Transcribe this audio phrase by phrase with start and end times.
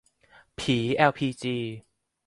[0.59, 1.57] ผีแอลพีจี